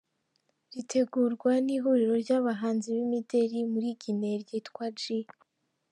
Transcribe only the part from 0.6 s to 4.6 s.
Ritegurwa n’ihuriro ry’abahanzi b’imideli muri Guinée